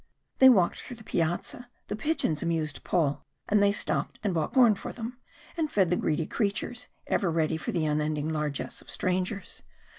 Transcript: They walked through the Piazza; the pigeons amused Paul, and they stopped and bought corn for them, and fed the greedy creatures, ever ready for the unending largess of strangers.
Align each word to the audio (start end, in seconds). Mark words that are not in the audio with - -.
They 0.39 0.49
walked 0.49 0.79
through 0.81 0.95
the 0.95 1.03
Piazza; 1.03 1.69
the 1.87 1.95
pigeons 1.95 2.41
amused 2.41 2.83
Paul, 2.83 3.23
and 3.47 3.61
they 3.61 3.71
stopped 3.71 4.17
and 4.23 4.33
bought 4.33 4.51
corn 4.55 4.73
for 4.73 4.91
them, 4.91 5.19
and 5.55 5.71
fed 5.71 5.91
the 5.91 5.95
greedy 5.95 6.25
creatures, 6.25 6.87
ever 7.05 7.29
ready 7.29 7.55
for 7.55 7.71
the 7.71 7.85
unending 7.85 8.27
largess 8.29 8.81
of 8.81 8.89
strangers. 8.89 9.61